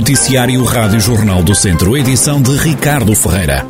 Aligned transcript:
Noticiário 0.00 0.64
Rádio 0.64 0.98
Jornal 0.98 1.42
do 1.42 1.54
Centro, 1.54 1.94
edição 1.94 2.40
de 2.40 2.56
Ricardo 2.56 3.14
Ferreira. 3.14 3.66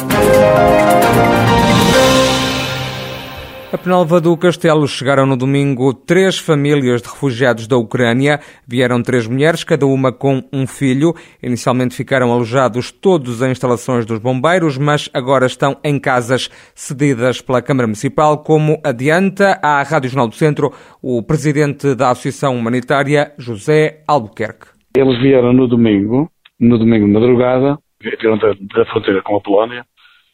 A 3.73 3.77
Penalva 3.77 4.21
do 4.21 4.37
Castelo 4.37 4.87
chegaram 4.87 5.27
no 5.27 5.37
domingo 5.37 5.93
três 5.93 6.39
famílias 6.39 7.03
de 7.03 7.09
refugiados 7.09 7.67
da 7.67 7.77
Ucrânia. 7.77 8.39
Vieram 8.65 9.03
três 9.03 9.27
mulheres, 9.27 9.65
cada 9.65 9.85
uma 9.87 10.13
com 10.13 10.41
um 10.53 10.69
filho. 10.69 11.17
Inicialmente 11.43 11.97
ficaram 11.97 12.33
alojados 12.33 12.93
todos 12.93 13.43
em 13.43 13.51
instalações 13.51 14.07
dos 14.07 14.21
bombeiros, 14.21 14.79
mas 14.79 15.11
agora 15.13 15.47
estão 15.47 15.79
em 15.83 15.99
casas 15.99 16.49
cedidas 16.77 17.41
pela 17.41 17.61
Câmara 17.61 17.89
Municipal, 17.89 18.39
como 18.39 18.81
adianta 18.85 19.59
à 19.61 19.83
Rádio 19.83 20.11
Jornal 20.11 20.29
do 20.29 20.37
Centro 20.37 20.73
o 21.03 21.25
presidente 21.25 21.93
da 21.97 22.11
Associação 22.11 22.57
Humanitária, 22.57 23.33
José 23.37 24.05
Albuquerque. 24.07 24.80
Eles 24.97 25.19
vieram 25.19 25.53
no 25.53 25.69
domingo, 25.69 26.31
no 26.59 26.79
domingo 26.79 27.07
de 27.07 27.13
madrugada, 27.13 27.79
vieram 28.01 28.39
da, 28.39 28.55
da 28.75 28.85
fronteira 28.87 29.23
com 29.23 29.37
a 29.37 29.41
Polónia, 29.41 29.85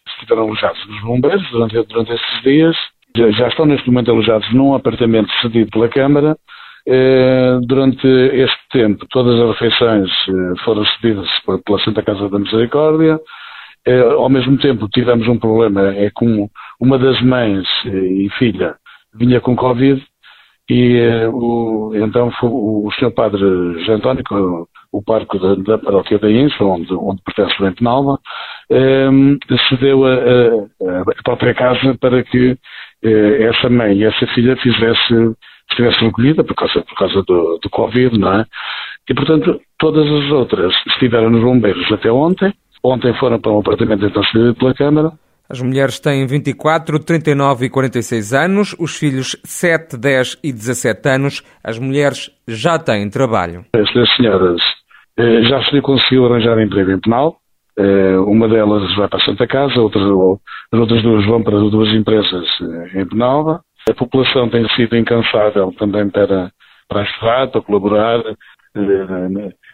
estiveram 0.09 0.45
alojados 0.45 0.87
nos 0.87 1.01
bombeiros 1.03 1.51
durante, 1.51 1.83
durante 1.83 2.13
esses 2.13 2.43
dias 2.43 2.77
já 3.17 3.49
estão 3.49 3.67
neste 3.67 3.87
momento 3.89 4.11
alojados 4.11 4.53
num 4.53 4.75
apartamento 4.75 5.33
cedido 5.41 5.71
pela 5.71 5.89
Câmara. 5.89 6.37
Eh, 6.89 7.59
durante 7.63 8.07
este 8.07 8.69
tempo, 8.71 9.07
todas 9.11 9.41
as 9.41 9.59
refeições 9.59 10.11
eh, 10.29 10.65
foram 10.65 10.85
cedidas 10.85 11.29
pela 11.65 11.79
Santa 11.81 12.03
Casa 12.03 12.29
da 12.29 12.39
Misericórdia. 12.39 13.19
Eh, 13.87 14.01
ao 14.01 14.29
mesmo 14.29 14.57
tempo, 14.59 14.89
tivemos 14.89 15.27
um 15.27 15.39
problema, 15.39 15.95
é 15.95 16.11
com 16.11 16.49
uma 16.81 16.99
das 16.99 17.21
mães 17.23 17.67
e 17.85 18.29
filha 18.39 18.77
vinha 19.15 19.41
com 19.41 19.57
Covid 19.57 20.05
e 20.69 21.27
o, 21.33 21.93
então 21.95 22.31
foi 22.33 22.49
o, 22.49 22.87
o 22.87 22.93
Sr. 22.99 23.13
Padre 23.13 23.45
António, 23.89 24.25
o 24.93 25.03
parque 25.03 25.39
da, 25.39 25.55
da 25.55 25.79
paróquia 25.79 26.19
da 26.19 26.31
Insa, 26.31 26.65
onde, 26.65 26.93
onde 26.95 27.23
pertence 27.23 27.55
o 27.63 27.75
Penalva, 27.75 28.19
um, 28.71 29.39
cedeu 29.69 30.05
a, 30.05 30.15
a, 30.15 31.01
a, 31.03 31.23
própria 31.23 31.55
casa 31.55 31.97
para 32.01 32.23
que 32.25 32.57
eh, 33.03 33.43
essa 33.45 33.69
mãe 33.69 33.97
e 33.97 34.05
essa 34.05 34.27
filha 34.29 34.57
fizesse, 34.57 35.37
estivessem 35.71 36.09
acolhida 36.09 36.43
por 36.43 36.55
causa, 36.55 36.83
por 36.83 36.95
causa 36.97 37.23
do, 37.23 37.59
do 37.63 37.71
Covid, 37.71 38.19
não 38.19 38.41
é? 38.41 38.45
E, 39.09 39.15
portanto, 39.15 39.61
todas 39.79 40.05
as 40.05 40.31
outras 40.33 40.75
estiveram 40.89 41.31
nos 41.31 41.43
bombeiros 41.43 41.91
até 41.93 42.11
ontem. 42.11 42.53
Ontem 42.83 43.15
foram 43.15 43.41
para 43.41 43.53
um 43.53 43.61
apartamento 43.61 44.05
então 44.05 44.23
cedido 44.25 44.55
pela 44.55 44.75
Câmara. 44.75 45.13
As 45.49 45.63
mulheres 45.63 46.01
têm 46.01 46.27
24, 46.27 46.99
39 46.99 47.67
e 47.67 47.71
46 47.71 48.33
anos, 48.35 48.77
os 48.81 48.97
filhos 48.97 49.37
7, 49.45 49.97
10 49.97 50.39
e 50.43 50.53
17 50.53 51.09
anos. 51.09 51.43
As 51.63 51.79
mulheres 51.79 52.31
já 52.49 52.79
têm 52.79 53.09
trabalho. 53.09 53.65
Estas 53.75 54.09
senhoras 54.17 54.61
eh, 55.19 55.43
já 55.45 55.63
se 55.65 55.81
conseguiu 55.81 56.27
arranjar 56.27 56.61
emprego 56.61 56.91
em 56.91 57.01
penal, 57.01 57.37
eh, 57.79 58.19
uma 58.19 58.49
delas 58.49 58.95
vai 58.97 59.09
para 59.09 59.23
a 59.23 59.25
Santa 59.25 59.47
Casa, 59.47 59.81
outras, 59.81 60.05
as 60.73 60.79
outras 60.81 61.03
duas 61.03 61.25
vão 61.27 61.43
para 61.43 61.59
duas 61.59 61.95
empresas 61.95 62.47
eh, 62.61 63.01
em 63.01 63.07
Penalva. 63.07 63.61
A 63.89 63.95
população 63.95 64.51
tem 64.51 64.69
sido 64.71 64.97
incansável 64.97 65.73
também 65.79 66.11
para, 66.11 66.51
para 66.89 67.03
ajudar, 67.03 67.49
para 67.53 67.63
colaborar, 67.63 68.21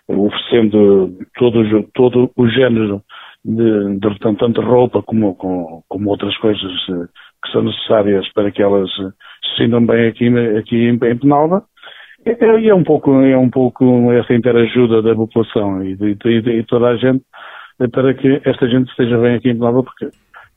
oferecendo 0.06 1.16
todo, 1.34 1.88
todo 1.94 2.30
o 2.36 2.48
género 2.48 3.02
de, 3.44 3.98
de 3.98 4.18
tanto 4.18 4.60
roupa 4.60 5.02
como, 5.02 5.34
como, 5.34 5.84
como, 5.88 6.10
outras 6.10 6.36
coisas 6.38 6.72
que 6.86 7.52
são 7.52 7.62
necessárias 7.62 8.30
para 8.32 8.50
que 8.50 8.62
elas 8.62 8.90
se 8.90 9.56
sintam 9.56 9.84
bem 9.84 10.08
aqui, 10.08 10.28
aqui 10.58 10.76
em, 10.76 10.94
em 10.94 11.18
Penalva. 11.18 11.64
E 12.24 12.68
é 12.68 12.74
um 12.74 12.84
pouco, 12.84 13.20
é 13.20 13.36
um 13.36 13.50
pouco 13.50 14.12
essa 14.12 14.32
interajuda 14.32 15.02
da 15.02 15.14
população 15.14 15.84
e 15.84 15.96
de, 15.96 16.14
de, 16.14 16.40
de 16.40 16.62
toda 16.64 16.88
a 16.88 16.96
gente 16.96 17.24
para 17.90 18.14
que 18.14 18.40
esta 18.44 18.68
gente 18.68 18.88
esteja 18.90 19.18
bem 19.18 19.34
aqui 19.34 19.50
em 19.50 19.54
Penalva, 19.54 19.82
porque 19.82 20.08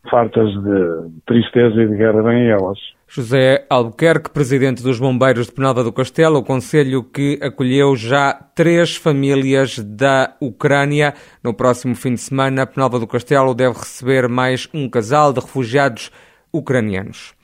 fartas 0.09 0.51
de 0.51 1.21
tristeza 1.25 1.81
e 1.81 1.87
de 1.87 1.97
guerra 1.97 2.21
vêm 2.21 2.47
elas. 2.49 2.77
José 3.07 3.65
Albuquerque, 3.69 4.31
presidente 4.31 4.81
dos 4.81 4.99
Bombeiros 4.99 5.45
de 5.45 5.51
Penalva 5.51 5.83
do 5.83 5.93
Castelo, 5.93 6.39
o 6.39 6.43
conselho 6.43 7.03
que 7.03 7.39
acolheu 7.41 7.95
já 7.95 8.33
três 8.33 8.95
famílias 8.95 9.77
da 9.77 10.35
Ucrânia. 10.41 11.13
No 11.43 11.53
próximo 11.53 11.95
fim 11.95 12.15
de 12.15 12.21
semana, 12.21 12.65
Penalva 12.65 12.99
do 12.99 13.05
Castelo 13.05 13.53
deve 13.53 13.77
receber 13.77 14.27
mais 14.27 14.67
um 14.73 14.89
casal 14.89 15.31
de 15.31 15.39
refugiados 15.39 16.11
ucranianos. 16.51 17.34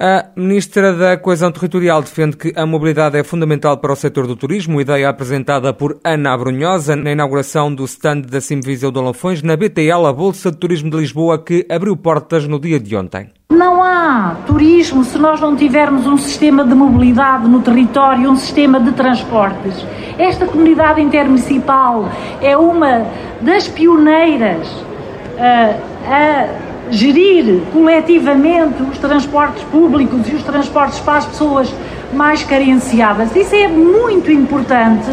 A 0.00 0.26
Ministra 0.36 0.92
da 0.92 1.16
Coesão 1.16 1.50
Territorial 1.50 2.00
defende 2.00 2.36
que 2.36 2.52
a 2.54 2.64
mobilidade 2.64 3.18
é 3.18 3.24
fundamental 3.24 3.78
para 3.78 3.92
o 3.92 3.96
setor 3.96 4.28
do 4.28 4.36
turismo, 4.36 4.80
ideia 4.80 5.08
apresentada 5.08 5.72
por 5.72 5.98
Ana 6.04 6.34
Abrunhosa 6.34 6.94
na 6.94 7.10
inauguração 7.10 7.74
do 7.74 7.84
stand 7.84 8.20
da 8.20 8.40
Simviseu 8.40 8.92
de 8.92 9.00
Lafões 9.00 9.42
na 9.42 9.56
BTL, 9.56 10.06
a 10.06 10.12
Bolsa 10.12 10.52
de 10.52 10.56
Turismo 10.56 10.88
de 10.88 10.98
Lisboa, 10.98 11.42
que 11.42 11.66
abriu 11.68 11.96
portas 11.96 12.46
no 12.46 12.60
dia 12.60 12.78
de 12.78 12.94
ontem. 12.94 13.30
Não 13.50 13.82
há 13.82 14.36
turismo 14.46 15.02
se 15.02 15.18
nós 15.18 15.40
não 15.40 15.56
tivermos 15.56 16.06
um 16.06 16.16
sistema 16.16 16.64
de 16.64 16.76
mobilidade 16.76 17.48
no 17.48 17.60
território, 17.60 18.30
um 18.30 18.36
sistema 18.36 18.78
de 18.78 18.92
transportes. 18.92 19.84
Esta 20.16 20.46
comunidade 20.46 21.00
intermunicipal 21.00 22.08
é 22.40 22.56
uma 22.56 23.04
das 23.40 23.66
pioneiras 23.66 24.68
uh, 24.68 25.88
a 26.06 26.67
gerir 26.90 27.62
coletivamente 27.72 28.82
os 28.82 28.98
transportes 28.98 29.62
públicos 29.64 30.28
e 30.28 30.34
os 30.34 30.42
transportes 30.42 30.98
para 31.00 31.18
as 31.18 31.26
pessoas 31.26 31.72
mais 32.12 32.42
carenciadas. 32.42 33.34
Isso 33.36 33.54
é 33.54 33.68
muito 33.68 34.30
importante 34.30 35.08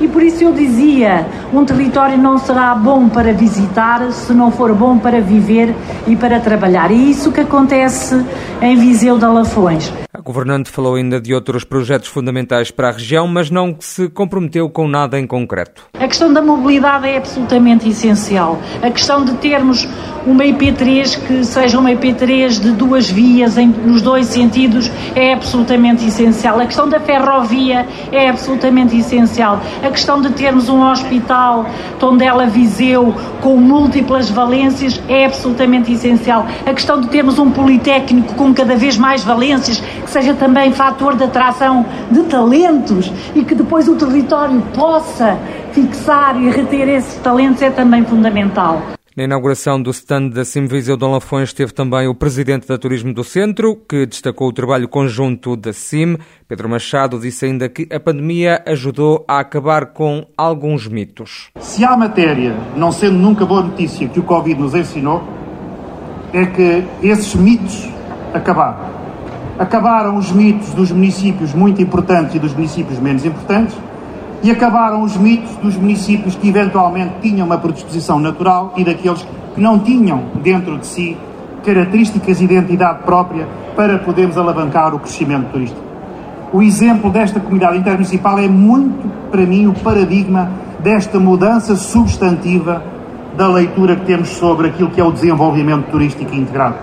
e 0.00 0.06
por 0.06 0.22
isso 0.22 0.44
eu 0.44 0.52
dizia: 0.52 1.26
um 1.56 1.64
território 1.64 2.18
não 2.18 2.36
será 2.36 2.74
bom 2.74 3.08
para 3.08 3.32
visitar 3.32 4.12
se 4.12 4.32
não 4.34 4.50
for 4.50 4.74
bom 4.74 4.98
para 4.98 5.22
viver 5.22 5.74
e 6.06 6.14
para 6.14 6.38
trabalhar. 6.38 6.90
E 6.90 7.10
isso 7.10 7.32
que 7.32 7.40
acontece 7.40 8.22
em 8.60 8.76
Viseu 8.76 9.16
de 9.18 9.24
Alafões. 9.24 9.90
A 10.12 10.20
governante 10.20 10.70
falou 10.70 10.96
ainda 10.96 11.20
de 11.20 11.34
outros 11.34 11.64
projetos 11.64 12.08
fundamentais 12.08 12.70
para 12.70 12.88
a 12.88 12.92
região, 12.92 13.26
mas 13.26 13.50
não 13.50 13.74
se 13.78 14.08
comprometeu 14.08 14.68
com 14.68 14.86
nada 14.86 15.18
em 15.18 15.26
concreto. 15.26 15.84
A 15.94 16.06
questão 16.06 16.32
da 16.32 16.42
mobilidade 16.42 17.06
é 17.08 17.16
absolutamente 17.16 17.88
essencial. 17.88 18.58
A 18.82 18.90
questão 18.90 19.24
de 19.24 19.34
termos 19.34 19.88
uma 20.26 20.42
IP3 20.42 21.24
que 21.24 21.44
seja 21.44 21.78
uma 21.78 21.90
IP3 21.92 22.60
de 22.60 22.72
duas 22.72 23.08
vias 23.08 23.56
em, 23.56 23.68
nos 23.68 24.02
dois 24.02 24.26
sentidos 24.26 24.90
é 25.14 25.32
absolutamente 25.32 26.04
essencial. 26.04 26.58
A 26.58 26.66
questão 26.66 26.88
da 26.88 26.98
ferrovia 26.98 27.86
é 28.10 28.28
absolutamente 28.28 28.98
essencial. 28.98 29.60
A 29.84 29.90
questão 29.90 30.20
de 30.20 30.30
termos 30.30 30.68
um 30.68 30.82
hospital 30.82 31.45
Tondela 31.98 32.46
Viseu 32.46 33.14
com 33.40 33.56
múltiplas 33.56 34.30
valências 34.30 35.00
é 35.08 35.26
absolutamente 35.26 35.92
essencial. 35.92 36.46
A 36.64 36.72
questão 36.72 37.00
de 37.00 37.08
termos 37.08 37.38
um 37.38 37.50
politécnico 37.50 38.34
com 38.34 38.52
cada 38.54 38.76
vez 38.76 38.96
mais 38.96 39.22
valências 39.22 39.78
que 39.78 40.10
seja 40.10 40.34
também 40.34 40.72
fator 40.72 41.16
de 41.16 41.24
atração 41.24 41.84
de 42.10 42.22
talentos 42.24 43.12
e 43.34 43.44
que 43.44 43.54
depois 43.54 43.88
o 43.88 43.96
território 43.96 44.60
possa 44.74 45.38
fixar 45.72 46.40
e 46.40 46.48
reter 46.50 46.88
esses 46.88 47.16
talentos 47.16 47.62
é 47.62 47.70
também 47.70 48.04
fundamental. 48.04 48.95
Na 49.16 49.24
inauguração 49.24 49.80
do 49.80 49.88
stand 49.92 50.28
da 50.28 50.44
Simviseu 50.44 50.94
Dom 50.94 51.12
Lafões 51.12 51.48
esteve 51.48 51.72
também 51.72 52.06
o 52.06 52.14
presidente 52.14 52.68
da 52.68 52.76
Turismo 52.76 53.14
do 53.14 53.24
Centro, 53.24 53.74
que 53.88 54.04
destacou 54.04 54.46
o 54.46 54.52
trabalho 54.52 54.86
conjunto 54.86 55.56
da 55.56 55.72
CIM. 55.72 56.18
Pedro 56.46 56.68
Machado 56.68 57.18
disse 57.18 57.46
ainda 57.46 57.66
que 57.66 57.88
a 57.90 57.98
pandemia 57.98 58.62
ajudou 58.66 59.24
a 59.26 59.38
acabar 59.38 59.86
com 59.86 60.26
alguns 60.36 60.86
mitos. 60.86 61.48
Se 61.60 61.82
há 61.82 61.96
matéria, 61.96 62.54
não 62.76 62.92
sendo 62.92 63.16
nunca 63.16 63.46
boa 63.46 63.62
notícia, 63.62 64.06
que 64.06 64.20
o 64.20 64.22
Covid 64.22 64.60
nos 64.60 64.74
ensinou, 64.74 65.26
é 66.30 66.44
que 66.44 66.84
esses 67.02 67.34
mitos 67.34 67.88
acabaram. 68.34 68.84
Acabaram 69.58 70.18
os 70.18 70.30
mitos 70.30 70.74
dos 70.74 70.92
municípios 70.92 71.54
muito 71.54 71.80
importantes 71.80 72.34
e 72.34 72.38
dos 72.38 72.52
municípios 72.52 72.98
menos 72.98 73.24
importantes 73.24 73.74
e 74.42 74.50
acabaram 74.50 75.02
os 75.02 75.16
mitos 75.16 75.54
dos 75.56 75.76
municípios 75.76 76.34
que 76.34 76.48
eventualmente 76.48 77.14
tinham 77.22 77.46
uma 77.46 77.58
predisposição 77.58 78.18
natural 78.18 78.72
e 78.76 78.84
daqueles 78.84 79.26
que 79.54 79.60
não 79.60 79.78
tinham 79.78 80.22
dentro 80.42 80.78
de 80.78 80.86
si 80.86 81.16
características 81.64 82.38
de 82.38 82.44
identidade 82.44 83.02
própria 83.02 83.48
para 83.74 83.98
podermos 83.98 84.38
alavancar 84.38 84.94
o 84.94 85.00
crescimento 85.00 85.50
turístico. 85.50 85.82
O 86.52 86.62
exemplo 86.62 87.10
desta 87.10 87.40
comunidade 87.40 87.76
intermunicipal 87.78 88.38
é 88.38 88.48
muito, 88.48 89.08
para 89.30 89.44
mim, 89.44 89.66
o 89.66 89.74
paradigma 89.74 90.48
desta 90.78 91.18
mudança 91.18 91.74
substantiva 91.74 92.82
da 93.36 93.48
leitura 93.48 93.96
que 93.96 94.06
temos 94.06 94.28
sobre 94.28 94.68
aquilo 94.68 94.90
que 94.90 95.00
é 95.00 95.04
o 95.04 95.10
desenvolvimento 95.10 95.90
turístico 95.90 96.34
integrado. 96.34 96.76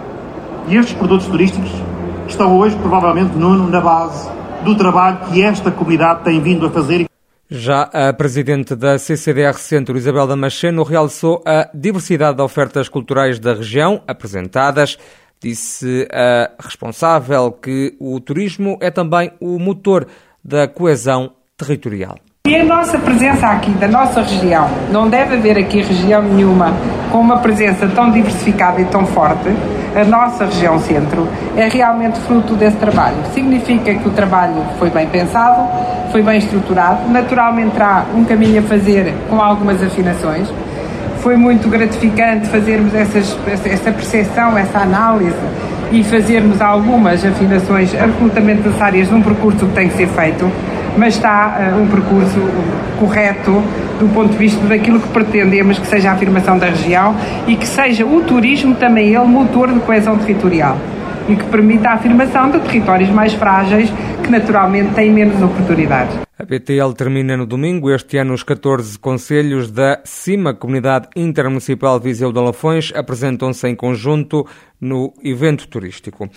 E 0.67 0.75
estes 0.75 0.94
produtos 0.95 1.27
turísticos 1.27 1.71
estão 2.27 2.57
hoje, 2.57 2.75
provavelmente, 2.75 3.38
Nuno, 3.38 3.69
na 3.69 3.79
base 3.79 4.29
do 4.63 4.75
trabalho 4.75 5.17
que 5.31 5.41
esta 5.41 5.71
comunidade 5.71 6.21
tem 6.23 6.41
vindo 6.41 6.65
a 6.65 6.69
fazer. 6.69 7.05
Já 7.55 7.83
a 7.83 8.11
presidente 8.11 8.75
da 8.75 8.97
CCDR 8.97 9.53
Centro, 9.53 9.95
Isabel 9.95 10.25
Damasceno, 10.25 10.81
realçou 10.81 11.44
a 11.45 11.69
diversidade 11.71 12.38
de 12.38 12.41
ofertas 12.41 12.89
culturais 12.89 13.38
da 13.38 13.53
região 13.53 14.01
apresentadas. 14.07 14.97
Disse 15.39 16.07
a 16.11 16.50
responsável 16.59 17.51
que 17.51 17.95
o 18.00 18.19
turismo 18.19 18.75
é 18.81 18.89
também 18.89 19.31
o 19.39 19.59
motor 19.59 20.07
da 20.44 20.67
coesão 20.67 21.33
territorial. 21.55 22.17
E 22.47 22.55
a 22.55 22.63
nossa 22.63 22.97
presença 22.97 23.45
aqui, 23.45 23.69
da 23.73 23.88
nossa 23.88 24.23
região, 24.23 24.67
não 24.91 25.07
deve 25.07 25.35
haver 25.35 25.59
aqui 25.59 25.79
região 25.83 26.23
nenhuma 26.23 26.73
com 27.11 27.19
uma 27.19 27.38
presença 27.38 27.88
tão 27.88 28.09
diversificada 28.11 28.81
e 28.81 28.85
tão 28.85 29.05
forte, 29.05 29.50
a 29.95 30.03
nossa 30.03 30.45
região 30.45 30.79
centro, 30.79 31.27
é 31.55 31.67
realmente 31.67 32.19
fruto 32.21 32.55
desse 32.55 32.77
trabalho. 32.77 33.17
Significa 33.33 33.93
que 33.93 34.07
o 34.07 34.11
trabalho 34.11 34.63
foi 34.79 34.89
bem 34.89 35.07
pensado, 35.07 35.67
foi 36.11 36.21
bem 36.21 36.37
estruturado, 36.37 37.09
naturalmente 37.09 37.71
terá 37.71 38.05
um 38.15 38.23
caminho 38.23 38.59
a 38.59 38.63
fazer 38.63 39.13
com 39.29 39.41
algumas 39.41 39.81
afinações. 39.81 40.47
Foi 41.19 41.37
muito 41.37 41.69
gratificante 41.69 42.47
fazermos 42.47 42.93
essas, 42.93 43.37
essa 43.47 43.91
percepção, 43.91 44.57
essa 44.57 44.79
análise 44.79 45.35
e 45.91 46.03
fazermos 46.03 46.59
algumas 46.59 47.23
afinações 47.23 47.93
absolutamente 47.95 48.61
necessárias 48.61 49.09
num 49.09 49.21
percurso 49.21 49.65
que 49.67 49.73
tem 49.73 49.87
que 49.87 49.95
ser 49.95 50.07
feito 50.07 50.51
mas 50.97 51.15
está 51.15 51.73
uh, 51.73 51.81
um 51.81 51.87
percurso 51.87 52.39
correto 52.99 53.63
do 53.99 54.07
ponto 54.13 54.31
de 54.31 54.37
vista 54.37 54.65
daquilo 54.65 54.99
que 54.99 55.07
pretendemos 55.09 55.79
que 55.79 55.87
seja 55.87 56.09
a 56.09 56.13
afirmação 56.13 56.57
da 56.57 56.67
região 56.67 57.15
e 57.47 57.55
que 57.55 57.67
seja 57.67 58.05
o 58.05 58.21
turismo 58.21 58.75
também 58.75 59.15
ele 59.15 59.25
motor 59.25 59.71
de 59.71 59.79
coesão 59.79 60.17
territorial 60.17 60.77
e 61.27 61.35
que 61.35 61.43
permita 61.45 61.89
a 61.89 61.93
afirmação 61.93 62.49
de 62.49 62.59
territórios 62.59 63.09
mais 63.09 63.33
frágeis 63.33 63.89
que 64.23 64.29
naturalmente 64.29 64.93
têm 64.93 65.11
menos 65.11 65.41
oportunidades. 65.41 66.17
A 66.37 66.45
PTL 66.45 66.93
termina 66.93 67.37
no 67.37 67.45
domingo, 67.45 67.91
este 67.91 68.17
ano 68.17 68.33
os 68.33 68.43
14 68.43 68.97
conselhos 68.99 69.71
da 69.71 70.01
CIMA, 70.03 70.53
Comunidade 70.53 71.07
Intermunicipal 71.15 71.99
Viseu 71.99 72.33
de 72.33 72.39
Lafões, 72.39 72.91
apresentam-se 72.95 73.67
em 73.67 73.75
conjunto 73.75 74.45
no 74.81 75.13
evento 75.23 75.67
turístico. 75.67 76.29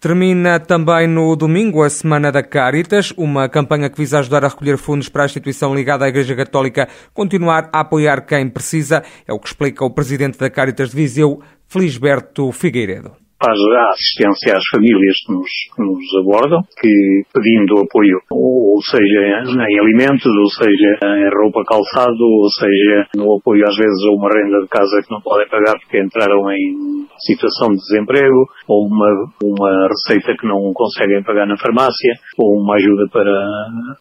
Termina 0.00 0.60
também 0.60 1.08
no 1.08 1.34
domingo 1.34 1.82
a 1.82 1.90
Semana 1.90 2.30
da 2.30 2.40
Caritas, 2.40 3.12
uma 3.16 3.48
campanha 3.48 3.90
que 3.90 3.98
visa 3.98 4.20
ajudar 4.20 4.44
a 4.44 4.48
recolher 4.48 4.78
fundos 4.78 5.08
para 5.08 5.24
a 5.24 5.26
instituição 5.26 5.74
ligada 5.74 6.04
à 6.04 6.08
Igreja 6.08 6.36
Católica 6.36 6.88
continuar 7.12 7.68
a 7.72 7.80
apoiar 7.80 8.20
quem 8.20 8.48
precisa. 8.48 9.02
É 9.26 9.32
o 9.32 9.40
que 9.40 9.48
explica 9.48 9.84
o 9.84 9.90
presidente 9.90 10.38
da 10.38 10.48
Caritas 10.48 10.90
de 10.90 10.96
Viseu, 10.96 11.42
Felisberto 11.66 12.52
Figueiredo 12.52 13.27
faz 13.40 13.58
a 13.58 13.90
assistência 13.90 14.56
às 14.58 14.64
famílias 14.70 15.16
que 15.24 15.32
nos, 15.32 15.50
que 15.74 15.82
nos 15.82 16.04
abordam, 16.20 16.60
que 16.80 16.90
pedindo 17.32 17.80
apoio, 17.80 18.18
ou 18.30 18.80
seja, 18.82 19.20
em 19.46 19.78
alimentos, 19.78 20.26
ou 20.26 20.50
seja, 20.50 20.98
em 21.02 21.30
roupa 21.30 21.62
calçado, 21.64 22.18
ou 22.18 22.50
seja, 22.50 23.06
no 23.16 23.36
apoio 23.38 23.64
às 23.66 23.76
vezes 23.76 24.04
a 24.06 24.10
uma 24.10 24.28
renda 24.28 24.60
de 24.60 24.68
casa 24.68 25.02
que 25.02 25.10
não 25.10 25.20
podem 25.20 25.48
pagar 25.48 25.78
porque 25.78 26.02
entraram 26.02 26.50
em 26.50 27.06
situação 27.18 27.68
de 27.70 27.78
desemprego, 27.78 28.46
ou 28.66 28.86
uma, 28.86 29.10
uma 29.42 29.88
receita 29.88 30.36
que 30.38 30.46
não 30.46 30.72
conseguem 30.72 31.22
pagar 31.22 31.46
na 31.46 31.56
farmácia, 31.56 32.14
ou 32.38 32.60
uma 32.60 32.76
ajuda 32.76 33.08
para 33.10 33.34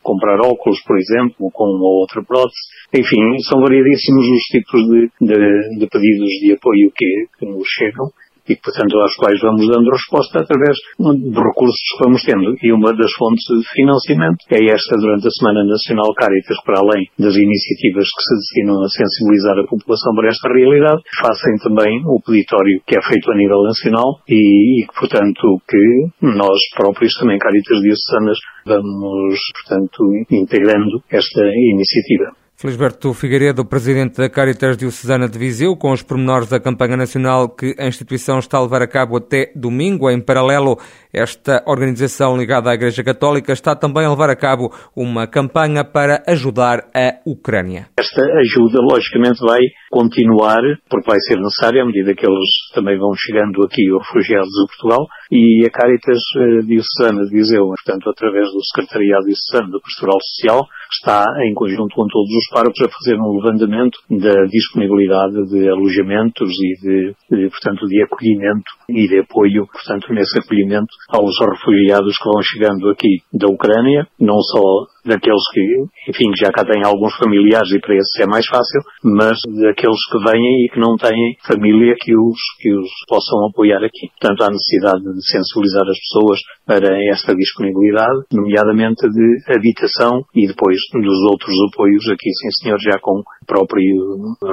comprar 0.03 0.39
óculos, 0.41 0.81
por 0.85 0.97
exemplo, 0.97 1.49
com 1.51 1.65
uma 1.65 1.89
outra 2.01 2.21
prótese. 2.23 2.57
Enfim, 2.93 3.21
são 3.49 3.59
variedíssimos 3.61 4.25
os 4.25 4.43
tipos 4.51 4.81
de, 4.85 5.09
de, 5.21 5.79
de 5.79 5.87
pedidos 5.89 6.29
de 6.41 6.53
apoio 6.53 6.91
que, 6.95 7.25
que 7.39 7.45
nos 7.45 7.67
chegam 7.67 8.07
e, 8.49 8.55
portanto, 8.55 8.97
aos 8.97 9.15
quais 9.15 9.39
vamos 9.41 9.67
dando 9.67 9.91
resposta 9.91 10.39
através 10.39 10.75
de 10.75 11.39
recursos 11.39 11.83
que 11.97 12.03
vamos 12.03 12.23
tendo. 12.23 12.55
E 12.61 12.71
uma 12.71 12.93
das 12.93 13.11
fontes 13.13 13.45
de 13.45 13.67
financiamento 13.75 14.39
é 14.51 14.63
esta 14.71 14.97
durante 14.97 15.27
a 15.27 15.31
Semana 15.31 15.63
Nacional 15.65 16.13
Caritas, 16.15 16.57
para 16.65 16.79
além 16.79 17.07
das 17.19 17.35
iniciativas 17.35 18.07
que 18.07 18.23
se 18.23 18.35
destinam 18.35 18.81
a 18.81 18.89
sensibilizar 18.89 19.57
a 19.59 19.67
população 19.67 20.15
para 20.15 20.29
esta 20.29 20.47
realidade, 20.49 21.01
fazem 21.19 21.55
também 21.63 22.01
o 22.05 22.21
peditório 22.21 22.81
que 22.85 22.97
é 22.97 23.01
feito 23.01 23.31
a 23.31 23.35
nível 23.35 23.63
nacional 23.63 24.19
e, 24.27 24.83
e 24.83 24.87
portanto, 24.97 25.61
que 25.67 25.85
nós 26.21 26.57
próprios 26.75 27.13
também, 27.19 27.37
Caritas 27.37 27.79
Diocesanas, 27.81 28.37
vamos, 28.65 29.39
portanto, 29.53 30.03
integrando 30.31 31.03
esta 31.11 31.41
iniciativa. 31.73 32.46
Felisberto 32.59 33.13
Figueiredo, 33.13 33.63
presidente 33.63 34.17
da 34.17 34.27
Caritas 34.27 34.75
Diocesana 34.75 35.29
de 35.29 35.37
Viseu, 35.37 35.77
com 35.77 35.91
os 35.91 36.01
pormenores 36.01 36.49
da 36.49 36.59
campanha 36.59 36.97
nacional 36.97 37.47
que 37.49 37.75
a 37.77 37.85
instituição 37.85 38.39
está 38.39 38.57
a 38.57 38.63
levar 38.63 38.81
a 38.81 38.87
cabo 38.87 39.17
até 39.17 39.51
domingo. 39.55 40.09
Em 40.09 40.19
paralelo, 40.19 40.79
esta 41.13 41.63
organização 41.67 42.35
ligada 42.35 42.71
à 42.71 42.73
Igreja 42.73 43.03
Católica 43.03 43.53
está 43.53 43.75
também 43.75 44.05
a 44.05 44.09
levar 44.09 44.31
a 44.31 44.35
cabo 44.35 44.73
uma 44.95 45.27
campanha 45.27 45.85
para 45.85 46.23
ajudar 46.27 46.89
a 46.95 47.19
Ucrânia. 47.27 47.89
Esta 47.99 48.23
ajuda, 48.23 48.81
logicamente, 48.81 49.37
vai 49.39 49.61
continuar, 49.91 50.61
porque 50.89 51.11
vai 51.11 51.19
ser 51.19 51.37
necessária 51.37 51.83
à 51.83 51.85
medida 51.85 52.15
que 52.15 52.25
eles 52.25 52.49
também 52.73 52.97
vão 52.97 53.11
chegando 53.15 53.63
aqui, 53.65 53.87
os 53.93 54.01
refugiados 54.07 54.49
de 54.49 54.65
Portugal, 54.65 55.05
e 55.31 55.65
a 55.65 55.69
Caritas 55.69 56.19
eh, 56.37 56.65
Diocesana 56.65 57.25
de 57.25 57.31
Viseu, 57.31 57.65
portanto, 57.67 58.09
através 58.09 58.47
do 58.51 58.63
Secretariado 58.63 59.25
Diocesano 59.25 59.71
da 59.71 59.79
Pastoral 59.79 60.19
Social, 60.21 60.67
está 60.91 61.25
em 61.43 61.53
conjunto 61.53 61.95
com 61.95 62.07
todos 62.07 62.31
os 62.31 62.47
párocos 62.51 62.81
a 62.81 62.89
fazer 62.89 63.19
um 63.19 63.35
levantamento 63.37 63.99
da 64.09 64.45
disponibilidade 64.45 65.47
de 65.49 65.69
alojamentos 65.69 66.49
e 66.49 66.71
de, 66.81 67.15
de, 67.29 67.49
portanto, 67.49 67.85
de 67.87 68.03
acolhimento 68.03 68.71
e 68.89 69.07
de 69.07 69.19
apoio, 69.19 69.67
portanto, 69.67 70.13
nesse 70.13 70.39
acolhimento 70.39 70.93
aos 71.09 71.35
refugiados 71.39 72.17
que 72.17 72.29
vão 72.29 72.41
chegando 72.41 72.89
aqui 72.89 73.19
da 73.33 73.47
Ucrânia, 73.47 74.07
não 74.19 74.39
só 74.41 74.61
daqueles 75.07 75.43
que, 75.53 75.61
enfim, 76.09 76.31
já 76.35 76.51
cá 76.51 76.65
têm 76.65 76.83
alguns 76.83 77.15
familiares 77.17 77.71
e 77.71 77.79
para 77.79 77.95
esses 77.95 78.19
é 78.19 78.27
mais 78.27 78.45
fácil, 78.45 78.81
mas 79.03 79.39
daqueles 79.47 80.01
que 80.11 80.19
vêm 80.19 80.65
e 80.65 80.69
que 80.71 80.79
não 80.79 80.95
têm 80.97 81.37
família 81.47 81.95
que 81.99 82.15
os, 82.15 82.39
que 82.59 82.73
os 82.73 82.89
possam 83.07 83.47
apoiar 83.47 83.83
aqui. 83.83 84.09
Portanto, 84.19 84.43
há 84.43 84.49
necessidade 84.51 85.03
de 85.03 85.23
sensibilizar 85.25 85.87
as 85.87 85.99
pessoas 85.99 86.39
para 86.65 86.89
esta 87.11 87.33
disponibilidade, 87.33 88.27
nomeadamente 88.31 89.07
de 89.07 89.27
habitação 89.55 90.21
e 90.35 90.47
depois 90.47 90.77
dos 90.91 91.19
outros 91.31 91.55
apoios 91.71 92.07
aqui, 92.09 92.29
sim 92.33 92.51
senhor, 92.63 92.79
já 92.79 92.99
com 92.99 93.23
própria 93.45 93.95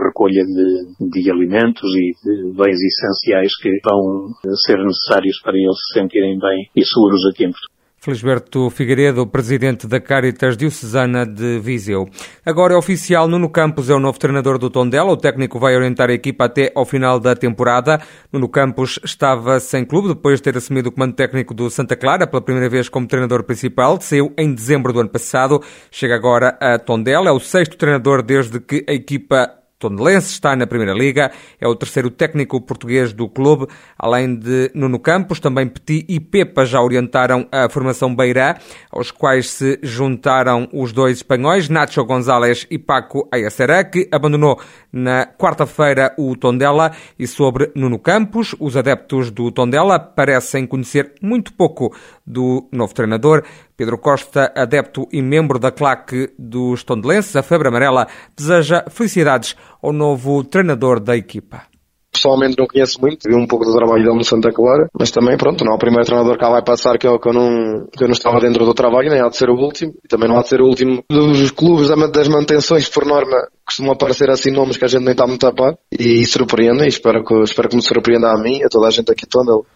recolha 0.07 0.45
de, 0.45 1.11
de 1.11 1.31
alimentos 1.31 1.91
e 1.91 2.13
de 2.23 2.57
bens 2.57 2.79
essenciais 2.79 3.53
que 3.61 3.71
vão 3.85 4.31
ser 4.65 4.79
necessários 4.79 5.41
para 5.43 5.57
eles 5.57 5.77
se 5.89 5.99
sentirem 5.99 6.39
bem 6.39 6.71
e 6.77 6.85
seguros 6.85 7.27
aqui 7.27 7.45
em 7.45 7.51
Portugal. 7.51 7.74
Felisberto 8.05 8.69
Figueiredo, 8.69 9.27
presidente 9.27 9.87
da 9.87 9.99
Caritas 9.99 10.59
Diocesana 10.59 11.25
de 11.25 11.59
Viseu. 11.59 12.07
Agora 12.45 12.75
é 12.75 12.77
oficial, 12.77 13.27
Nuno 13.27 13.49
Campos 13.49 13.89
é 13.89 13.95
o 13.95 13.99
novo 13.99 14.19
treinador 14.19 14.59
do 14.59 14.69
Tondela. 14.69 15.11
O 15.11 15.17
técnico 15.17 15.59
vai 15.59 15.75
orientar 15.75 16.11
a 16.11 16.13
equipa 16.13 16.45
até 16.45 16.71
ao 16.75 16.85
final 16.85 17.19
da 17.19 17.35
temporada. 17.35 17.99
Nuno 18.31 18.47
Campos 18.47 19.01
estava 19.03 19.59
sem 19.59 19.87
clube 19.87 20.09
depois 20.09 20.39
de 20.39 20.43
ter 20.43 20.59
assumido 20.59 20.91
o 20.91 20.93
comando 20.93 21.15
técnico 21.15 21.55
do 21.55 21.71
Santa 21.71 21.97
Clara 21.97 22.27
pela 22.27 22.43
primeira 22.43 22.69
vez 22.69 22.91
como 22.91 23.07
treinador 23.07 23.43
principal. 23.43 23.99
Saiu 23.99 24.35
em 24.37 24.53
dezembro 24.53 24.93
do 24.93 25.01
ano 25.01 25.09
passado. 25.09 25.63
Chega 25.91 26.15
agora 26.15 26.59
a 26.61 26.79
Tondela. 26.79 27.31
É 27.31 27.33
o 27.33 27.41
sexto 27.41 27.75
treinador 27.79 28.23
desde 28.23 28.61
que 28.61 28.85
a 28.87 28.93
equipa 28.93 29.64
Tondelense 29.79 30.31
está 30.31 30.55
na 30.57 30.67
Primeira 30.67 30.95
Liga, 30.95 31.31
é 31.61 31.67
o 31.67 31.75
terceiro 31.75 32.11
técnico 32.11 32.61
português 32.61 33.13
do 33.13 33.29
clube, 33.29 33.67
além 33.99 34.35
de 34.35 34.71
Nuno 34.75 34.99
Campos, 34.99 35.41
também 35.41 35.69
Petit 35.69 36.07
e 36.09 36.19
Pepa 36.21 36.65
já 36.65 36.81
orientaram 36.81 37.47
a 37.53 37.69
formação 37.69 38.15
Beirá, 38.15 38.59
aos 38.91 39.11
quais 39.11 39.51
se 39.51 39.79
juntaram 39.83 40.69
os 40.73 40.93
dois 40.93 41.19
espanhóis, 41.19 41.69
Nacho 41.69 42.05
González 42.05 42.67
e 42.71 42.79
Paco 42.79 43.29
Ayacera, 43.33 43.85
que 43.85 44.09
abandonou 44.11 44.61
na 44.93 45.27
quarta-feira 45.27 46.15
o 46.17 46.37
Tondela, 46.37 46.93
e 47.19 47.27
sobre 47.27 47.71
Nuno 47.75 47.99
Campos, 47.99 48.55
os 48.59 48.77
adeptos 48.77 49.31
do 49.31 49.51
Tondela 49.51 49.99
parecem 49.99 50.67
conhecer 50.67 51.13
muito 51.21 51.53
pouco 51.53 51.95
do 52.27 52.69
novo 52.73 52.95
treinador. 52.95 53.45
Pedro 53.77 53.99
Costa, 53.99 54.53
adepto 54.55 55.09
e 55.11 55.21
membro 55.21 55.59
da 55.59 55.73
claque 55.73 56.33
dos 56.39 56.85
Tondelenses, 56.85 57.35
a 57.35 57.43
Febre 57.43 57.67
Amarela, 57.67 58.07
deseja 58.37 58.85
felicidades 58.89 59.57
ao 59.85 59.93
novo 59.93 60.43
treinador 60.43 60.99
da 60.99 61.15
equipa. 61.15 61.63
Pessoalmente 62.11 62.57
não 62.57 62.67
conheço 62.67 62.99
muito, 63.01 63.29
vi 63.29 63.35
um 63.35 63.47
pouco 63.47 63.65
do 63.67 63.75
trabalho 63.75 64.03
dele 64.05 64.17
no 64.17 64.25
Santa 64.25 64.51
Clara, 64.51 64.89
mas 64.99 65.11
também 65.11 65.37
pronto, 65.37 65.65
não 65.65 65.73
é 65.73 65.75
o 65.75 65.79
primeiro 65.79 66.07
treinador 66.07 66.39
que 66.39 66.45
lá 66.45 66.53
vai 66.53 66.63
passar 66.63 66.97
que 66.97 67.07
eu, 67.07 67.19
que 67.19 67.29
eu, 67.29 67.33
não, 67.33 67.87
que 67.93 68.03
eu 68.03 68.07
não 68.09 68.13
estava 68.13 68.39
dentro 68.41 68.65
do 68.65 68.73
trabalho, 68.73 69.11
nem 69.11 69.21
há 69.21 69.29
de 69.29 69.37
ser 69.37 69.51
o 69.51 69.55
último, 69.55 69.93
e 70.03 70.09
também 70.09 70.29
não 70.29 70.39
há 70.39 70.43
de 70.43 70.49
ser 70.49 70.61
o 70.63 70.67
último 70.67 71.03
dos 71.11 71.51
clubes 71.51 71.89
das 71.89 72.29
manutenções, 72.29 72.89
por 72.89 73.05
norma, 73.05 73.49
costumam 73.67 73.93
aparecer 73.93 74.31
assim 74.31 74.53
nomes 74.53 74.77
que 74.77 74.85
a 74.85 74.89
gente 74.89 75.03
nem 75.03 75.13
está 75.13 75.27
muito 75.27 75.45
a 75.47 75.53
par, 75.53 75.77
e 75.91 76.25
surpreende, 76.25 76.85
e 76.85 76.89
espero 76.89 77.25
que, 77.25 77.35
espero 77.43 77.69
que 77.69 77.77
me 77.77 77.83
surpreenda 77.83 78.31
a 78.31 78.39
mim, 78.41 78.63
a 78.63 78.69
toda 78.69 78.87
a 78.87 78.91
gente 78.91 79.11
aqui 79.11 79.27
toda. 79.27 79.67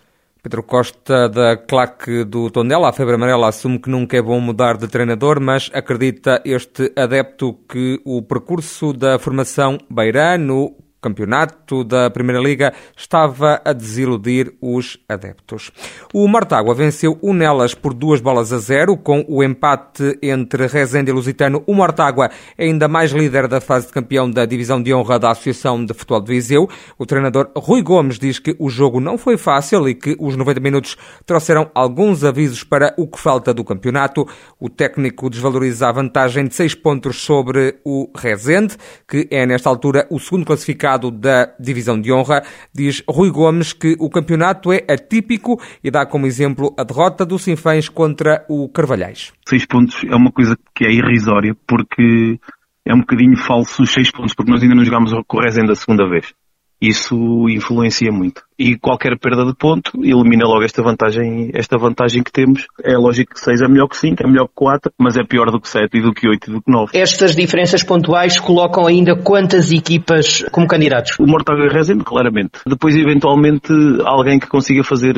Pedro 0.43 0.63
Costa, 0.63 1.29
da 1.29 1.57
claque 1.57 2.25
do 2.25 2.51
Tondela, 2.51 2.89
a 2.89 2.93
febre 2.93 3.15
amarela, 3.15 3.49
assume 3.49 3.79
que 3.79 3.91
nunca 3.91 4.17
é 4.17 4.23
bom 4.23 4.41
mudar 4.41 4.77
de 4.77 4.87
treinador, 4.87 5.41
mas 5.41 5.71
acredita 5.75 6.41
este 6.45 6.93
adepto 6.97 7.59
que 7.69 8.01
o 8.05 8.23
percurso 8.23 8.93
da 8.93 9.19
formação 9.19 9.79
Beirã 9.91 10.39
no 10.39 10.77
campeonato 11.01 11.85
da 11.85 12.11
Primeira 12.11 12.41
Liga 12.41 12.73
estava 12.97 13.61
a 13.65 13.73
desiludir 13.73 14.53
os 14.61 14.99
adeptos. 15.09 15.71
O 16.13 16.27
Mortágua 16.27 16.75
venceu 16.75 17.19
o 17.23 17.33
Nelas 17.33 17.75
por 17.75 17.95
duas 17.95 18.21
bolas 18.21 18.53
a 18.53 18.59
zero, 18.59 18.97
com 18.97 19.25
o 19.29 19.43
empate 19.43 20.19
entre 20.23 20.67
Rezende 20.67 21.11
e 21.11 21.15
Lusitano. 21.15 21.63
O 21.67 21.75
Mortágua 21.75 22.31
é 22.57 22.65
ainda 22.65 22.89
mais 22.89 23.13
líder 23.13 23.47
da 23.47 23.61
fase 23.61 23.87
de 23.87 23.93
campeão 23.93 24.31
da 24.31 24.45
Divisão 24.45 24.83
de 24.83 24.93
Honra 24.93 25.19
da 25.19 25.31
Associação 25.31 25.85
de 25.85 25.95
Futebol 25.95 26.21
de 26.21 26.33
Viseu. 26.33 26.69
O 26.99 27.07
treinador 27.07 27.51
Rui 27.57 27.83
Gomes 27.83 28.19
diz 28.19 28.39
que 28.39 28.57
o 28.59 28.69
jogo 28.69 29.01
não 29.01 29.17
foi 29.17 29.37
fácil 29.37 29.89
e 29.89 29.95
que 29.95 30.17
os 30.19 30.37
90 30.37 30.61
minutos 30.61 30.97
trouxeram 31.25 31.71
alguns 31.75 32.25
avisos 32.25 32.65
para 32.65 32.93
o 32.97 33.07
que 33.07 33.21
falta 33.21 33.55
do 33.55 33.65
campeonato. 33.65 34.27
O 34.59 34.69
técnico 34.69 35.31
desvaloriza 35.31 35.89
a 35.89 35.93
vantagem 35.93 36.47
de 36.47 36.55
seis 36.55 36.75
pontos 36.75 37.21
sobre 37.23 37.77
o 37.85 38.11
Rezende, 38.17 38.77
que 39.07 39.29
é 39.31 39.47
nesta 39.47 39.69
altura 39.69 40.07
o 40.11 40.19
segundo 40.19 40.45
classificado 40.45 40.88
da 40.97 41.53
Divisão 41.59 42.01
de 42.01 42.13
Honra, 42.13 42.43
diz 42.73 43.03
Rui 43.09 43.31
Gomes 43.31 43.73
que 43.73 43.97
o 43.99 44.09
campeonato 44.09 44.73
é 44.73 44.85
atípico 44.89 45.61
e 45.83 45.91
dá 45.91 46.07
como 46.07 46.27
exemplo 46.27 46.75
a 46.79 46.85
derrota 46.85 47.27
do 47.27 47.39
Sinfãs 47.39 47.89
contra 47.89 48.47
o 48.49 48.69
Carvalhais. 48.69 49.33
Seis 49.47 49.67
pontos 49.67 50.05
é 50.09 50.15
uma 50.15 50.31
coisa 50.31 50.57
que 50.75 50.85
é 50.85 50.91
irrisória 50.91 51.57
porque 51.67 52.39
é 52.87 52.95
um 52.95 53.01
bocadinho 53.01 53.37
falso 53.37 53.83
os 53.83 53.91
seis 53.91 54.11
pontos 54.11 54.35
porque 54.35 54.51
nós 54.51 54.63
ainda 54.63 54.75
não 54.75 54.85
jogámos 54.85 55.13
o 55.13 55.41
Rezende 55.41 55.73
a 55.73 55.75
segunda 55.75 56.09
vez 56.09 56.33
isso 56.81 57.49
influencia 57.49 58.11
muito. 58.13 58.43
E 58.59 58.77
qualquer 58.77 59.17
perda 59.19 59.45
de 59.45 59.55
ponto 59.55 59.93
elimina 60.03 60.45
logo 60.45 60.65
esta 60.65 60.83
vantagem, 60.83 61.51
esta 61.55 61.79
vantagem 61.79 62.23
que 62.23 62.33
temos. 62.33 62.67
É 62.83 62.97
lógico 62.97 63.35
que 63.35 63.41
6 63.41 63.63
é 63.63 63.69
melhor 63.69 63.89
que 63.89 63.97
5, 63.97 64.23
é 64.23 64.27
melhor 64.27 64.47
que 64.47 64.55
4, 64.55 64.93
mas 64.99 65.17
é 65.17 65.25
pior 65.25 65.51
do 65.51 65.61
que 65.61 65.69
7 65.69 65.97
e 65.97 66.01
do 66.01 66.13
que 66.13 66.29
8 66.29 66.51
e 66.51 66.55
do 66.55 66.63
que 66.63 66.71
9. 66.71 66.99
Estas 66.99 67.37
diferenças 67.37 67.83
pontuais 67.85 68.39
colocam 68.41 68.87
ainda 68.87 69.17
quantas 69.17 69.71
equipas 69.71 70.45
como 70.51 70.67
candidatos? 70.67 71.17
O 71.21 71.27
Mortágua 71.27 71.67
e 71.67 71.69
Rezende, 71.69 72.05
claramente. 72.05 72.61
Depois, 72.67 72.97
eventualmente, 72.97 73.73
alguém 74.05 74.39
que 74.39 74.49
consiga 74.49 74.83
fazer 74.83 75.15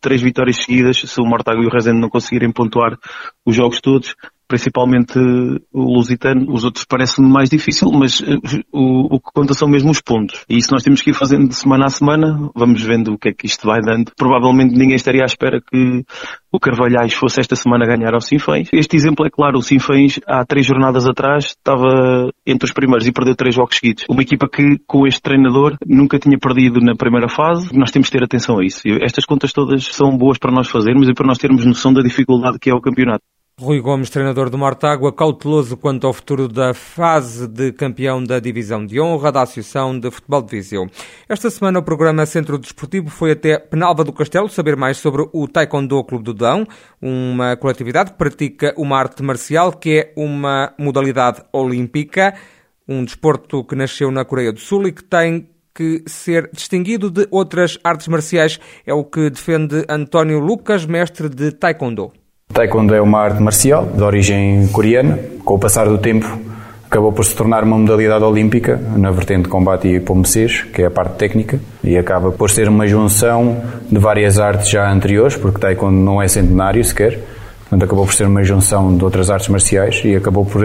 3 0.00 0.20
eh, 0.20 0.24
vitórias 0.24 0.56
seguidas, 0.56 0.98
se 0.98 1.20
o 1.20 1.24
Mortágua 1.24 1.64
e 1.64 1.66
o 1.66 1.70
Rezende 1.70 2.00
não 2.00 2.10
conseguirem 2.10 2.52
pontuar 2.52 2.98
os 3.46 3.56
jogos 3.56 3.80
todos, 3.80 4.14
principalmente 4.52 5.18
o 5.72 5.94
Lusitano, 5.96 6.52
os 6.52 6.62
outros 6.62 6.84
parecem 6.84 7.24
mais 7.24 7.48
difícil, 7.48 7.90
mas 7.90 8.20
eh, 8.20 8.36
o, 8.70 9.16
o, 9.16 9.18
que 9.18 9.30
conta 9.32 9.54
são 9.54 9.66
mesmo 9.66 9.90
os 9.90 10.02
pontos. 10.02 10.44
E 10.46 10.58
isso 10.58 10.68
nós 10.72 10.82
temos 10.82 11.00
que 11.00 11.08
ir 11.08 11.14
fazendo 11.14 11.48
de 11.48 11.54
semana 11.54 11.86
a 11.86 11.88
semana, 11.88 12.50
vamos 12.54 12.82
vendo 12.82 13.14
o 13.14 13.18
que 13.18 13.30
é 13.30 13.32
que 13.32 13.46
isto 13.46 13.66
vai 13.66 13.80
dando. 13.80 14.12
Provavelmente 14.14 14.76
ninguém 14.76 14.94
estaria 14.94 15.22
à 15.22 15.24
espera 15.24 15.58
que 15.58 16.04
o 16.52 16.60
Carvalhais 16.60 17.14
fosse 17.14 17.40
esta 17.40 17.56
semana 17.56 17.86
ganhar 17.86 18.12
ao 18.12 18.20
Sinfãs. 18.20 18.68
Este 18.74 18.94
exemplo 18.94 19.24
é 19.24 19.30
claro, 19.30 19.56
o 19.56 19.62
Sinfãs 19.62 20.20
há 20.26 20.44
três 20.44 20.66
jornadas 20.66 21.08
atrás 21.08 21.46
estava 21.46 22.28
entre 22.46 22.66
os 22.66 22.74
primeiros 22.74 23.06
e 23.06 23.12
perdeu 23.12 23.34
três 23.34 23.54
jogos 23.54 23.76
seguidos. 23.76 24.04
Uma 24.10 24.20
equipa 24.20 24.46
que 24.46 24.76
com 24.86 25.06
este 25.06 25.22
treinador 25.22 25.78
nunca 25.86 26.18
tinha 26.18 26.38
perdido 26.38 26.78
na 26.80 26.94
primeira 26.94 27.30
fase, 27.30 27.70
nós 27.74 27.90
temos 27.90 28.10
que 28.10 28.18
ter 28.18 28.22
atenção 28.22 28.58
a 28.58 28.64
isso. 28.66 28.82
Estas 29.00 29.24
contas 29.24 29.50
todas 29.50 29.82
são 29.86 30.14
boas 30.14 30.36
para 30.36 30.52
nós 30.52 30.68
fazermos 30.68 31.08
e 31.08 31.14
para 31.14 31.26
nós 31.26 31.38
termos 31.38 31.64
noção 31.64 31.90
da 31.94 32.02
dificuldade 32.02 32.58
que 32.58 32.68
é 32.68 32.74
o 32.74 32.82
campeonato. 32.82 33.24
Rui 33.60 33.80
Gomes, 33.80 34.08
treinador 34.08 34.48
do 34.48 34.56
Mortágua, 34.56 35.12
cauteloso 35.12 35.76
quanto 35.76 36.06
ao 36.06 36.12
futuro 36.12 36.48
da 36.48 36.72
fase 36.72 37.46
de 37.46 37.70
campeão 37.70 38.24
da 38.24 38.40
Divisão 38.40 38.84
de 38.84 38.98
Honra 38.98 39.30
da 39.30 39.42
Associação 39.42 39.96
de 39.96 40.10
Futebol 40.10 40.42
de 40.42 40.50
Viseu. 40.50 40.88
Esta 41.28 41.50
semana 41.50 41.78
o 41.78 41.82
programa 41.82 42.24
Centro 42.24 42.58
Desportivo 42.58 43.10
foi 43.10 43.32
até 43.32 43.58
Penalva 43.58 44.04
do 44.04 44.12
Castelo 44.12 44.48
saber 44.48 44.74
mais 44.74 44.96
sobre 44.96 45.28
o 45.32 45.46
Taekwondo 45.46 46.02
Clube 46.02 46.24
do 46.24 46.34
Dão, 46.34 46.66
uma 47.00 47.54
coletividade 47.56 48.12
que 48.12 48.18
pratica 48.18 48.74
uma 48.76 48.98
arte 48.98 49.22
marcial 49.22 49.70
que 49.72 49.98
é 49.98 50.12
uma 50.16 50.72
modalidade 50.78 51.42
olímpica, 51.52 52.34
um 52.88 53.04
desporto 53.04 53.62
que 53.64 53.76
nasceu 53.76 54.10
na 54.10 54.24
Coreia 54.24 54.52
do 54.52 54.60
Sul 54.60 54.88
e 54.88 54.92
que 54.92 55.04
tem 55.04 55.48
que 55.74 56.02
ser 56.06 56.50
distinguido 56.52 57.10
de 57.10 57.28
outras 57.30 57.78
artes 57.84 58.08
marciais, 58.08 58.58
é 58.86 58.94
o 58.94 59.04
que 59.04 59.30
defende 59.30 59.84
António 59.88 60.40
Lucas, 60.40 60.86
mestre 60.86 61.28
de 61.28 61.52
Taekwondo. 61.52 62.12
Taekwondo 62.52 62.94
é 62.94 63.00
uma 63.00 63.18
arte 63.18 63.42
marcial 63.42 63.86
de 63.86 64.02
origem 64.02 64.68
coreana. 64.68 65.18
Com 65.42 65.54
o 65.54 65.58
passar 65.58 65.88
do 65.88 65.96
tempo, 65.96 66.38
acabou 66.86 67.10
por 67.10 67.24
se 67.24 67.34
tornar 67.34 67.64
uma 67.64 67.78
modalidade 67.78 68.22
olímpica 68.22 68.78
na 68.94 69.10
vertente 69.10 69.44
de 69.44 69.48
combate 69.48 69.88
e 69.88 69.98
pombocês, 69.98 70.62
que 70.62 70.82
é 70.82 70.86
a 70.86 70.90
parte 70.90 71.14
técnica, 71.16 71.58
e 71.82 71.96
acaba 71.96 72.30
por 72.30 72.50
ser 72.50 72.68
uma 72.68 72.86
junção 72.86 73.56
de 73.90 73.98
várias 73.98 74.38
artes 74.38 74.68
já 74.68 74.90
anteriores, 74.92 75.34
porque 75.34 75.58
Taekwondo 75.58 75.96
não 75.96 76.20
é 76.20 76.28
centenário 76.28 76.84
sequer. 76.84 77.18
Portanto, 77.60 77.84
acabou 77.84 78.04
por 78.04 78.12
ser 78.12 78.26
uma 78.26 78.44
junção 78.44 78.94
de 78.94 79.02
outras 79.02 79.30
artes 79.30 79.48
marciais 79.48 80.02
e 80.04 80.14
acabou 80.14 80.44
por 80.44 80.62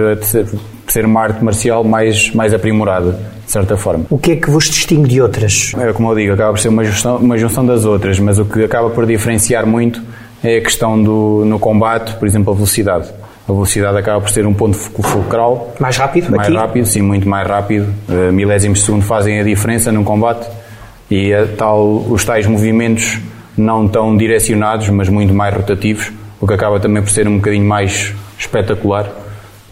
ser 0.88 1.06
uma 1.06 1.22
arte 1.22 1.42
marcial 1.42 1.86
mais, 1.86 2.36
mais 2.36 2.54
aprimorada, 2.54 3.18
de 3.46 3.52
certa 3.52 3.78
forma. 3.78 4.06
O 4.10 4.18
que 4.18 4.34
é 4.34 4.36
que 4.36 4.50
vos 4.50 4.66
distingue 4.66 5.08
de 5.08 5.22
outras? 5.22 5.72
É 5.78 5.94
como 5.94 6.12
eu 6.12 6.16
digo, 6.16 6.34
acaba 6.34 6.52
por 6.52 6.60
ser 6.60 6.68
uma 6.68 6.84
junção, 6.84 7.16
uma 7.16 7.38
junção 7.38 7.66
das 7.66 7.86
outras, 7.86 8.20
mas 8.20 8.38
o 8.38 8.44
que 8.44 8.62
acaba 8.62 8.90
por 8.90 9.06
diferenciar 9.06 9.66
muito 9.66 10.02
é 10.48 10.58
a 10.58 10.62
questão 10.62 11.02
do 11.02 11.44
no 11.46 11.60
combate, 11.60 12.16
por 12.16 12.26
exemplo, 12.26 12.54
a 12.54 12.56
velocidade. 12.56 13.10
A 13.48 13.52
velocidade 13.52 13.98
acaba 13.98 14.22
por 14.22 14.30
ser 14.30 14.46
um 14.46 14.54
ponto 14.54 14.78
fulcral. 14.78 15.74
Mais 15.80 15.98
rápido? 15.98 16.32
Mais 16.32 16.48
aqui? 16.48 16.58
rápido, 16.58 16.86
sim, 16.86 17.02
muito 17.02 17.28
mais 17.28 17.48
rápido. 17.48 17.94
Uh, 18.08 18.32
milésimos 18.32 18.80
de 18.80 18.86
segundo 18.86 19.04
fazem 19.04 19.40
a 19.40 19.44
diferença 19.44 19.92
num 19.92 20.04
combate 20.04 20.48
e 21.10 21.32
tal, 21.58 21.98
os 22.10 22.26
tais 22.26 22.46
movimentos 22.46 23.20
não 23.58 23.88
tão 23.88 24.16
direcionados, 24.16 24.90
mas 24.90 25.08
muito 25.10 25.34
mais 25.34 25.54
rotativos, 25.54 26.12
o 26.40 26.48
que 26.48 26.54
acaba 26.54 26.80
também 26.80 27.02
por 27.02 27.10
ser 27.10 27.28
um 27.28 27.38
bocadinho 27.38 27.66
mais 27.66 28.14
espetacular. 28.38 29.06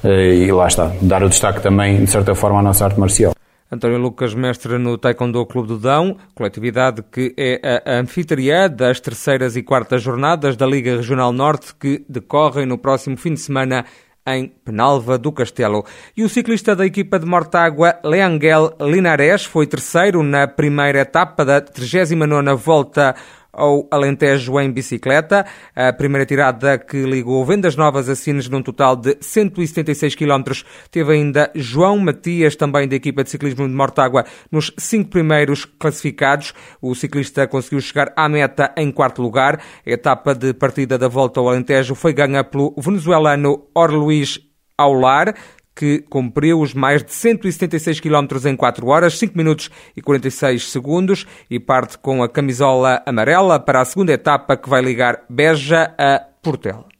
Uh, 0.03 0.07
e 0.07 0.51
lá 0.51 0.67
está, 0.67 0.91
dar 1.01 1.23
o 1.23 1.29
destaque 1.29 1.61
também, 1.61 2.03
de 2.03 2.09
certa 2.09 2.35
forma, 2.35 2.59
à 2.59 2.61
nossa 2.61 2.85
arte 2.85 2.99
marcial. 2.99 3.34
António 3.75 3.97
Lucas, 3.97 4.33
mestre 4.33 4.77
no 4.77 4.97
Taekwondo 4.97 5.45
Clube 5.45 5.67
do 5.67 5.77
Dão, 5.77 6.15
coletividade 6.33 7.03
que 7.11 7.33
é 7.37 7.81
a 7.85 7.99
anfitriã 7.99 8.69
das 8.69 9.01
terceiras 9.01 9.57
e 9.57 9.63
quartas 9.63 10.01
jornadas 10.01 10.55
da 10.55 10.65
Liga 10.65 10.95
Regional 10.95 11.33
Norte 11.33 11.75
que 11.75 12.05
decorrem 12.07 12.65
no 12.65 12.77
próximo 12.77 13.17
fim 13.17 13.33
de 13.33 13.41
semana 13.41 13.85
em 14.25 14.47
Penalva 14.47 15.17
do 15.17 15.31
Castelo. 15.31 15.85
E 16.15 16.23
o 16.23 16.29
ciclista 16.29 16.75
da 16.75 16.85
equipa 16.85 17.19
de 17.19 17.25
Mortágua, 17.25 17.99
Leangel 18.03 18.73
Linares, 18.79 19.43
foi 19.43 19.67
terceiro 19.67 20.23
na 20.23 20.47
primeira 20.47 21.01
etapa 21.01 21.43
da 21.43 21.61
39ª 21.61 22.55
Volta 22.55 23.13
ao 23.55 23.87
Alentejo 23.89 24.59
em 24.59 24.71
bicicleta. 24.71 25.45
A 25.75 25.91
primeira 25.93 26.25
tirada 26.25 26.77
que 26.77 27.03
ligou 27.03 27.45
Vendas 27.45 27.75
Novas 27.75 28.09
a 28.09 28.15
Sines 28.15 28.49
num 28.49 28.61
total 28.61 28.95
de 28.95 29.17
176 29.19 30.15
km. 30.15 30.43
Teve 30.91 31.13
ainda 31.13 31.51
João 31.55 31.97
Matias, 31.97 32.55
também 32.55 32.87
da 32.87 32.95
equipa 32.95 33.23
de 33.23 33.29
ciclismo 33.29 33.67
de 33.67 33.73
Mortágua, 33.73 34.25
nos 34.51 34.71
cinco 34.77 35.09
primeiros 35.09 35.65
classificados. 35.65 36.53
O 36.81 36.93
ciclista 36.93 37.47
conseguiu 37.47 37.81
chegar 37.81 38.13
à 38.15 38.29
meta 38.29 38.73
em 38.77 38.91
quarto 38.91 39.21
lugar. 39.21 39.61
A 39.85 39.89
etapa 39.89 40.35
de 40.35 40.53
partida 40.53 40.97
da 40.97 41.07
volta 41.07 41.39
ao 41.39 41.49
Alentejo 41.49 41.95
foi 41.95 42.13
ganha 42.13 42.43
pelo 42.43 42.75
venezuelano 42.77 43.67
Orluís 43.73 44.39
Aular, 44.77 45.33
que 45.75 45.99
cumpriu 46.09 46.61
os 46.61 46.73
mais 46.73 47.03
de 47.03 47.11
176 47.11 47.99
km 47.99 48.27
em 48.47 48.55
4 48.55 48.87
horas, 48.87 49.17
5 49.19 49.37
minutos 49.37 49.69
e 49.95 50.01
46 50.01 50.71
segundos 50.71 51.27
e 51.49 51.59
parte 51.59 51.97
com 51.97 52.23
a 52.23 52.29
camisola 52.29 53.03
amarela 53.05 53.59
para 53.59 53.81
a 53.81 53.85
segunda 53.85 54.13
etapa 54.13 54.55
que 54.55 54.69
vai 54.69 54.81
ligar 54.81 55.23
Beja 55.29 55.93
a 55.97 56.21
Portel. 56.41 56.94